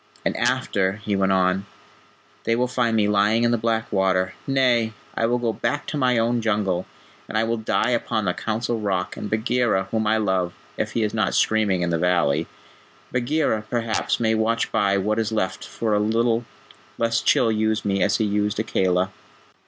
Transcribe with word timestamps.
"And 0.25 0.35
after," 0.37 0.93
he 0.93 1.15
went 1.15 1.31
on, 1.31 1.67
"they 2.45 2.55
will 2.55 2.67
find 2.67 2.97
me 2.97 3.07
lying 3.07 3.43
in 3.43 3.51
the 3.51 3.55
black 3.59 3.91
water. 3.91 4.33
Nay, 4.47 4.93
I 5.13 5.27
will 5.27 5.37
go 5.37 5.53
back 5.53 5.85
to 5.85 5.95
my 5.95 6.17
own 6.17 6.41
Jungle, 6.41 6.87
and 7.29 7.37
I 7.37 7.43
will 7.43 7.57
die 7.57 7.91
upon 7.91 8.25
the 8.25 8.33
Council 8.33 8.79
Rock, 8.79 9.15
and 9.15 9.29
Bagheera, 9.29 9.89
whom 9.91 10.07
I 10.07 10.17
love, 10.17 10.53
if 10.75 10.93
he 10.93 11.03
is 11.03 11.13
not 11.13 11.35
screaming 11.35 11.83
in 11.83 11.91
the 11.91 11.99
valley 11.99 12.47
Bagheera, 13.11 13.61
perhaps, 13.69 14.19
may 14.19 14.33
watch 14.33 14.71
by 14.71 14.97
what 14.97 15.19
is 15.19 15.31
left 15.31 15.67
for 15.67 15.93
a 15.93 15.99
little, 15.99 16.45
lest 16.97 17.27
Chil 17.27 17.51
use 17.51 17.85
me 17.85 18.01
as 18.01 18.17
he 18.17 18.25
used 18.25 18.59
Akela." 18.59 19.11